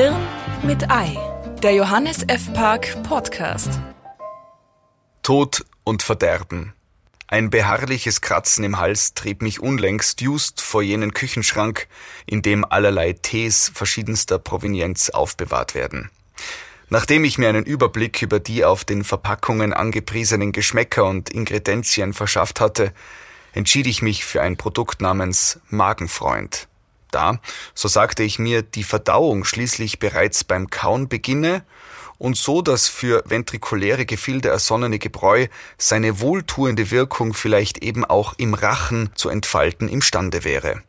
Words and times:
Hirn 0.00 0.28
mit 0.62 0.92
Ei, 0.92 1.18
der 1.60 1.74
Johannes 1.74 2.22
F. 2.28 2.52
Park 2.52 3.02
Podcast. 3.02 3.80
Tod 5.24 5.64
und 5.82 6.04
Verderben. 6.04 6.72
Ein 7.26 7.50
beharrliches 7.50 8.20
Kratzen 8.20 8.62
im 8.62 8.78
Hals 8.78 9.14
trieb 9.14 9.42
mich 9.42 9.58
unlängst 9.58 10.20
just 10.20 10.60
vor 10.60 10.82
jenen 10.82 11.14
Küchenschrank, 11.14 11.88
in 12.26 12.42
dem 12.42 12.64
allerlei 12.64 13.12
Tees 13.12 13.72
verschiedenster 13.74 14.38
Provenienz 14.38 15.10
aufbewahrt 15.10 15.74
werden. 15.74 16.10
Nachdem 16.90 17.24
ich 17.24 17.36
mir 17.36 17.48
einen 17.48 17.64
Überblick 17.64 18.22
über 18.22 18.38
die 18.38 18.64
auf 18.64 18.84
den 18.84 19.02
Verpackungen 19.02 19.72
angepriesenen 19.72 20.52
Geschmäcker 20.52 21.06
und 21.06 21.28
Ingredienzien 21.28 22.12
verschafft 22.12 22.60
hatte, 22.60 22.94
entschied 23.52 23.88
ich 23.88 24.00
mich 24.00 24.24
für 24.24 24.42
ein 24.42 24.56
Produkt 24.56 25.00
namens 25.00 25.58
Magenfreund. 25.70 26.68
Da, 27.10 27.40
so 27.74 27.88
sagte 27.88 28.22
ich 28.22 28.38
mir, 28.38 28.62
die 28.62 28.84
Verdauung 28.84 29.44
schließlich 29.44 29.98
bereits 29.98 30.44
beim 30.44 30.70
Kauen 30.70 31.08
beginne 31.08 31.64
und 32.18 32.36
so 32.36 32.62
das 32.62 32.88
für 32.88 33.22
ventrikuläre 33.26 34.04
Gefilde 34.04 34.48
ersonnene 34.48 34.98
Gebräu 34.98 35.46
seine 35.78 36.20
wohltuende 36.20 36.90
Wirkung 36.90 37.32
vielleicht 37.32 37.78
eben 37.78 38.04
auch 38.04 38.34
im 38.36 38.54
Rachen 38.54 39.10
zu 39.14 39.28
entfalten 39.28 39.88
imstande 39.88 40.44
wäre. 40.44 40.82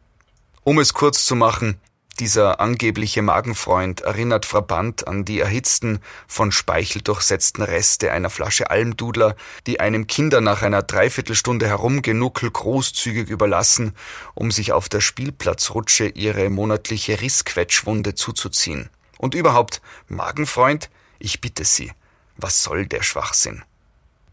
Um 0.63 0.79
es 0.79 0.93
kurz 0.93 1.25
zu 1.25 1.35
machen, 1.35 1.79
dieser 2.19 2.59
angebliche 2.59 3.21
Magenfreund 3.21 4.01
erinnert 4.01 4.45
frappant 4.45 5.07
an 5.07 5.25
die 5.25 5.39
erhitzten, 5.39 5.99
von 6.27 6.51
Speichel 6.51 7.01
durchsetzten 7.01 7.63
Reste 7.63 8.11
einer 8.11 8.29
Flasche 8.29 8.69
Almdudler, 8.69 9.35
die 9.67 9.79
einem 9.79 10.07
Kinder 10.07 10.41
nach 10.41 10.61
einer 10.61 10.83
Dreiviertelstunde 10.83 11.67
Herumgenuckel 11.67 12.51
großzügig 12.51 13.29
überlassen, 13.29 13.95
um 14.35 14.51
sich 14.51 14.71
auf 14.71 14.89
der 14.89 15.01
Spielplatzrutsche 15.01 16.07
ihre 16.07 16.49
monatliche 16.49 17.21
Rissquetschwunde 17.21 18.15
zuzuziehen. 18.15 18.89
Und 19.17 19.35
überhaupt, 19.35 19.81
Magenfreund, 20.07 20.89
ich 21.19 21.41
bitte 21.41 21.65
Sie, 21.65 21.91
was 22.37 22.63
soll 22.63 22.85
der 22.85 23.03
Schwachsinn? 23.03 23.63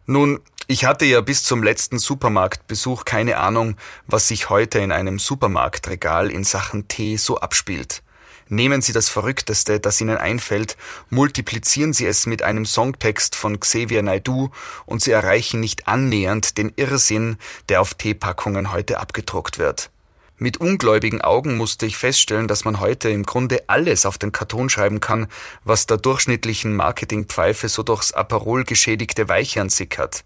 Nun, 0.06 0.40
ich 0.68 0.84
hatte 0.84 1.04
ja 1.04 1.20
bis 1.20 1.44
zum 1.44 1.62
letzten 1.62 1.98
Supermarktbesuch 1.98 3.04
keine 3.04 3.36
Ahnung, 3.36 3.76
was 4.06 4.26
sich 4.28 4.50
heute 4.50 4.80
in 4.80 4.90
einem 4.90 5.20
Supermarktregal 5.20 6.30
in 6.30 6.42
Sachen 6.42 6.88
Tee 6.88 7.16
so 7.16 7.38
abspielt. 7.38 8.02
Nehmen 8.48 8.82
Sie 8.82 8.92
das 8.92 9.08
Verrückteste, 9.08 9.80
das 9.80 10.00
Ihnen 10.00 10.16
einfällt, 10.16 10.76
multiplizieren 11.08 11.92
Sie 11.92 12.06
es 12.06 12.26
mit 12.26 12.42
einem 12.42 12.64
Songtext 12.64 13.34
von 13.36 13.60
Xavier 13.60 14.02
Naidoo 14.02 14.50
und 14.86 15.02
Sie 15.02 15.12
erreichen 15.12 15.60
nicht 15.60 15.86
annähernd 15.88 16.58
den 16.58 16.72
Irrsinn, 16.74 17.38
der 17.68 17.80
auf 17.80 17.94
Teepackungen 17.94 18.72
heute 18.72 18.98
abgedruckt 18.98 19.58
wird. 19.58 19.90
Mit 20.36 20.58
ungläubigen 20.58 21.22
Augen 21.22 21.56
musste 21.56 21.86
ich 21.86 21.96
feststellen, 21.96 22.46
dass 22.46 22.64
man 22.64 22.78
heute 22.78 23.08
im 23.08 23.22
Grunde 23.22 23.64
alles 23.68 24.04
auf 24.04 24.18
den 24.18 24.32
Karton 24.32 24.68
schreiben 24.68 25.00
kann, 25.00 25.28
was 25.64 25.86
der 25.86 25.96
durchschnittlichen 25.96 26.74
Marketingpfeife 26.74 27.68
so 27.68 27.82
durchs 27.82 28.12
Aperol 28.12 28.64
geschädigte 28.64 29.28
Weichern 29.28 29.70
sickert. 29.70 30.24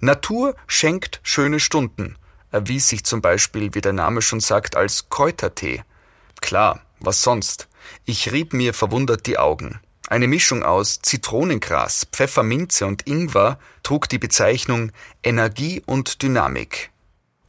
Natur 0.00 0.56
schenkt 0.66 1.20
schöne 1.22 1.60
Stunden, 1.60 2.16
erwies 2.50 2.88
sich 2.88 3.04
zum 3.04 3.20
Beispiel, 3.20 3.74
wie 3.74 3.80
der 3.82 3.92
Name 3.92 4.22
schon 4.22 4.40
sagt, 4.40 4.76
als 4.76 5.10
Kräutertee. 5.10 5.84
Klar, 6.40 6.80
was 7.00 7.22
sonst? 7.22 7.68
Ich 8.04 8.32
rieb 8.32 8.52
mir 8.52 8.74
verwundert 8.74 9.26
die 9.26 9.38
Augen. 9.38 9.80
Eine 10.08 10.26
Mischung 10.26 10.64
aus 10.64 11.00
Zitronengras, 11.02 12.06
Pfefferminze 12.10 12.86
und 12.86 13.06
Ingwer 13.06 13.58
trug 13.82 14.08
die 14.08 14.18
Bezeichnung 14.18 14.90
Energie 15.22 15.82
und 15.86 16.22
Dynamik. 16.22 16.90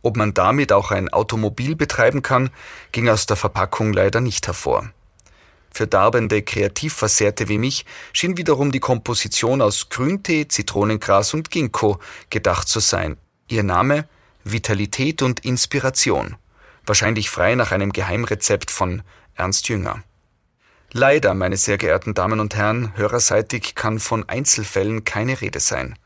Ob 0.03 0.17
man 0.17 0.33
damit 0.33 0.71
auch 0.71 0.91
ein 0.91 1.09
Automobil 1.09 1.75
betreiben 1.75 2.21
kann, 2.21 2.49
ging 2.91 3.07
aus 3.07 3.25
der 3.25 3.37
Verpackung 3.37 3.93
leider 3.93 4.19
nicht 4.19 4.45
hervor. 4.47 4.91
Für 5.73 5.87
darbende 5.87 6.41
Kreativversehrte 6.41 7.47
wie 7.47 7.57
mich 7.57 7.85
schien 8.13 8.37
wiederum 8.37 8.71
die 8.71 8.79
Komposition 8.79 9.61
aus 9.61 9.89
Grüntee, 9.89 10.47
Zitronengras 10.47 11.33
und 11.33 11.49
Ginkgo 11.49 11.99
gedacht 12.29 12.67
zu 12.67 12.79
sein. 12.79 13.17
Ihr 13.47 13.63
Name 13.63 14.05
Vitalität 14.43 15.21
und 15.21 15.45
Inspiration. 15.45 16.35
Wahrscheinlich 16.85 17.29
frei 17.29 17.55
nach 17.55 17.71
einem 17.71 17.93
Geheimrezept 17.93 18.71
von 18.71 19.03
Ernst 19.35 19.69
Jünger. 19.69 20.03
Leider, 20.91 21.33
meine 21.33 21.57
sehr 21.57 21.77
geehrten 21.77 22.13
Damen 22.13 22.39
und 22.39 22.55
Herren, 22.55 22.95
hörerseitig 22.97 23.75
kann 23.75 23.99
von 23.99 24.27
Einzelfällen 24.27 25.05
keine 25.05 25.39
Rede 25.39 25.61
sein. 25.61 25.97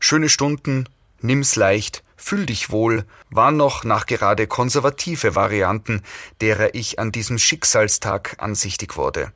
Schöne 0.00 0.28
Stunden, 0.28 0.88
nimm's 1.20 1.56
leicht, 1.56 2.02
Fühl 2.16 2.46
dich 2.46 2.70
wohl 2.70 3.04
waren 3.30 3.56
noch 3.56 3.84
nachgerade 3.84 4.46
konservative 4.46 5.36
Varianten, 5.36 6.02
derer 6.40 6.74
ich 6.74 6.98
an 6.98 7.12
diesem 7.12 7.38
Schicksalstag 7.38 8.36
ansichtig 8.38 8.96
wurde. 8.96 9.32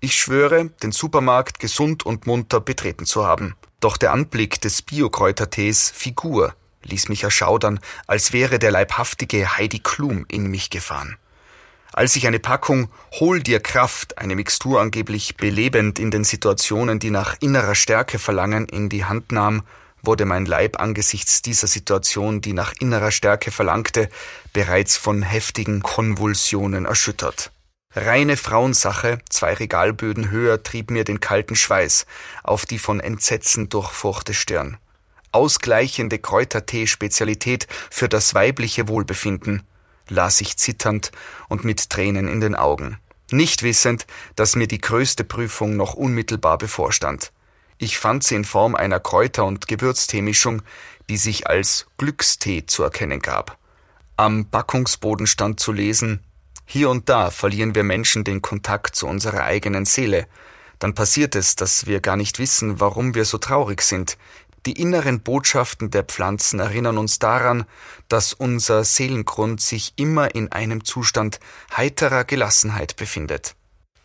Ich 0.00 0.14
schwöre, 0.14 0.70
den 0.82 0.90
Supermarkt 0.90 1.60
gesund 1.60 2.04
und 2.04 2.26
munter 2.26 2.60
betreten 2.60 3.06
zu 3.06 3.26
haben. 3.26 3.54
Doch 3.78 3.96
der 3.96 4.12
Anblick 4.12 4.60
des 4.60 4.82
Biokräutertees 4.82 5.90
Figur 5.90 6.54
ließ 6.82 7.08
mich 7.08 7.22
erschaudern, 7.22 7.78
als 8.08 8.32
wäre 8.32 8.58
der 8.58 8.72
leibhaftige 8.72 9.56
Heidi 9.56 9.78
Klum 9.78 10.24
in 10.28 10.46
mich 10.46 10.70
gefahren. 10.70 11.16
Als 11.92 12.16
ich 12.16 12.26
eine 12.26 12.40
Packung 12.40 12.88
Hol 13.20 13.40
dir 13.40 13.60
Kraft, 13.60 14.18
eine 14.18 14.34
Mixtur 14.34 14.80
angeblich 14.80 15.36
belebend 15.36 15.98
in 15.98 16.10
den 16.10 16.24
Situationen, 16.24 16.98
die 16.98 17.10
nach 17.10 17.36
innerer 17.40 17.74
Stärke 17.74 18.18
verlangen, 18.18 18.66
in 18.66 18.88
die 18.88 19.04
Hand 19.04 19.30
nahm, 19.30 19.62
wurde 20.02 20.24
mein 20.24 20.46
Leib 20.46 20.80
angesichts 20.80 21.42
dieser 21.42 21.66
Situation, 21.66 22.40
die 22.40 22.52
nach 22.52 22.72
innerer 22.80 23.10
Stärke 23.10 23.50
verlangte, 23.50 24.08
bereits 24.52 24.96
von 24.96 25.22
heftigen 25.22 25.82
Konvulsionen 25.82 26.84
erschüttert. 26.84 27.52
Reine 27.94 28.36
Frauensache, 28.36 29.18
zwei 29.28 29.52
Regalböden 29.52 30.30
höher, 30.30 30.62
trieb 30.62 30.90
mir 30.90 31.04
den 31.04 31.20
kalten 31.20 31.56
Schweiß 31.56 32.06
auf 32.42 32.64
die 32.64 32.78
von 32.78 33.00
Entsetzen 33.00 33.68
durchfurchte 33.68 34.32
Stirn. 34.32 34.78
Ausgleichende 35.30 36.18
Kräutertee-Spezialität 36.18 37.66
für 37.90 38.08
das 38.08 38.34
weibliche 38.34 38.88
Wohlbefinden, 38.88 39.62
las 40.08 40.40
ich 40.40 40.56
zitternd 40.56 41.12
und 41.48 41.64
mit 41.64 41.90
Tränen 41.90 42.28
in 42.28 42.40
den 42.40 42.54
Augen, 42.54 42.98
nicht 43.30 43.62
wissend, 43.62 44.06
dass 44.36 44.56
mir 44.56 44.68
die 44.68 44.80
größte 44.80 45.24
Prüfung 45.24 45.76
noch 45.76 45.94
unmittelbar 45.94 46.58
bevorstand. 46.58 47.32
Ich 47.82 47.98
fand 47.98 48.22
sie 48.22 48.36
in 48.36 48.44
Form 48.44 48.76
einer 48.76 49.00
Kräuter- 49.00 49.44
und 49.44 49.66
Gewürzteemischung, 49.66 50.62
die 51.10 51.16
sich 51.16 51.48
als 51.48 51.86
Glückstee 51.98 52.64
zu 52.64 52.84
erkennen 52.84 53.18
gab. 53.18 53.58
Am 54.16 54.48
Backungsboden 54.48 55.26
stand 55.26 55.58
zu 55.58 55.72
lesen 55.72 56.20
Hier 56.64 56.90
und 56.90 57.08
da 57.08 57.32
verlieren 57.32 57.74
wir 57.74 57.82
Menschen 57.82 58.22
den 58.22 58.40
Kontakt 58.40 58.94
zu 58.94 59.08
unserer 59.08 59.42
eigenen 59.42 59.84
Seele. 59.84 60.28
Dann 60.78 60.94
passiert 60.94 61.34
es, 61.34 61.56
dass 61.56 61.86
wir 61.86 61.98
gar 61.98 62.16
nicht 62.16 62.38
wissen, 62.38 62.78
warum 62.78 63.16
wir 63.16 63.24
so 63.24 63.38
traurig 63.38 63.82
sind. 63.82 64.16
Die 64.64 64.80
inneren 64.80 65.18
Botschaften 65.18 65.90
der 65.90 66.04
Pflanzen 66.04 66.60
erinnern 66.60 66.98
uns 66.98 67.18
daran, 67.18 67.64
dass 68.06 68.32
unser 68.32 68.84
Seelengrund 68.84 69.60
sich 69.60 69.94
immer 69.96 70.36
in 70.36 70.52
einem 70.52 70.84
Zustand 70.84 71.40
heiterer 71.76 72.22
Gelassenheit 72.22 72.94
befindet. 72.94 73.56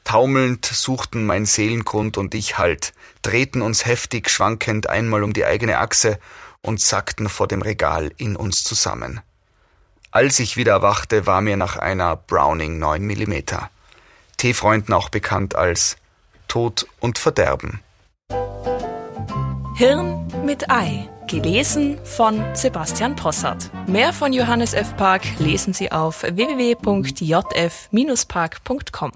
Taumelnd 0.08 0.66
suchten 0.66 1.26
mein 1.26 1.46
Seelengrund 1.46 2.18
und 2.18 2.34
ich 2.34 2.58
Halt, 2.58 2.94
drehten 3.24 3.62
uns 3.62 3.86
heftig 3.86 4.30
schwankend 4.30 4.90
einmal 4.90 5.22
um 5.22 5.34
die 5.34 5.44
eigene 5.44 5.80
Achse 5.80 6.18
und 6.62 6.80
sackten 6.80 7.28
vor 7.28 7.50
dem 7.50 7.62
Regal 7.62 8.14
in 8.16 8.38
uns 8.38 8.64
zusammen. 8.64 9.20
Als 10.10 10.40
ich 10.40 10.56
wieder 10.56 10.72
erwachte, 10.72 11.26
war 11.26 11.42
mir 11.42 11.58
nach 11.58 11.76
einer 11.76 12.16
Browning 12.16 12.80
9 12.80 13.06
mm. 13.06 13.34
Teefreunden 14.38 14.94
auch 14.94 15.10
bekannt 15.10 15.56
als 15.56 15.98
Tod 16.48 16.88
und 17.02 17.18
Verderben. 17.18 17.82
Hirn 19.76 20.26
mit 20.46 20.72
Ei. 20.72 21.10
Gelesen 21.28 22.00
von 22.06 22.42
Sebastian 22.56 23.18
Possart. 23.18 23.70
Mehr 23.88 24.14
von 24.14 24.32
Johannes 24.32 24.74
F. 24.74 24.96
Park 24.96 25.24
lesen 25.40 25.74
Sie 25.74 25.92
auf 25.92 26.24
www.jf-park.com. 26.24 29.12